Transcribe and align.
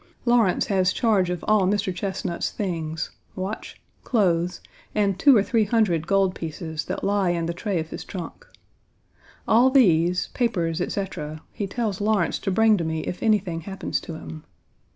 Lawrence 0.25 0.65
has 0.65 0.91
charge 0.91 1.29
of 1.29 1.45
all 1.47 1.67
Mr. 1.67 1.93
Chesnut's 1.95 2.49
things 2.49 3.11
watch, 3.35 3.73
Page 3.73 4.01
85 4.01 4.03
clothes, 4.03 4.61
and 4.95 5.19
two 5.19 5.37
or 5.37 5.43
three 5.43 5.65
hundred 5.65 6.07
gold 6.07 6.33
pieces 6.33 6.85
that 6.85 7.03
lie 7.03 7.29
in 7.29 7.45
the 7.45 7.53
tray 7.53 7.77
of 7.79 7.91
his 7.91 8.03
trunk. 8.03 8.47
All 9.47 9.69
these, 9.69 10.29
papers, 10.33 10.81
etc., 10.81 11.43
he 11.51 11.67
tells 11.67 12.01
Lawrence 12.01 12.39
to 12.39 12.49
bring 12.49 12.77
to 12.77 12.83
me 12.83 13.01
if 13.01 13.21
anything 13.21 13.61
happens 13.61 13.99
to 14.01 14.15
him. 14.15 14.43